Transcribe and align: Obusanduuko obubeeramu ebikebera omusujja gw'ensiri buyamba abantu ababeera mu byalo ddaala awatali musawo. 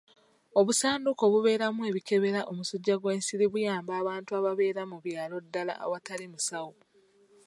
Obusanduuko 0.59 1.21
obubeeramu 1.27 1.81
ebikebera 1.89 2.41
omusujja 2.51 2.95
gw'ensiri 3.01 3.45
buyamba 3.53 3.91
abantu 4.01 4.31
ababeera 4.39 4.81
mu 4.91 4.97
byalo 5.05 5.35
ddaala 5.45 5.73
awatali 5.85 6.25
musawo. 6.33 6.73